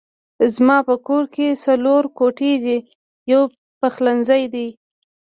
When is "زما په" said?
0.55-0.95